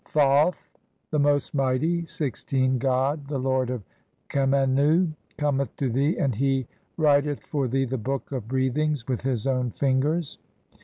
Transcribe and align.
Thoth, 0.05 0.67
the 1.11 1.19
most 1.19 1.53
mighty 1.53 2.07
(16) 2.07 2.79
god, 2.79 3.27
"the 3.27 3.37
lord 3.37 3.69
of 3.69 3.83
Khemennu, 4.31 5.13
cometh 5.37 5.75
to 5.75 5.89
thee, 5.91 6.17
and 6.17 6.33
he 6.33 6.65
writ 6.97 7.27
"eth 7.27 7.45
for 7.45 7.67
thee 7.67 7.85
the 7.85 7.99
Book 7.99 8.31
of 8.31 8.47
Breathings 8.47 9.07
with 9.07 9.21
his 9.21 9.45
own 9.45 9.69
fin 9.69 10.01
"gers. 10.01 10.39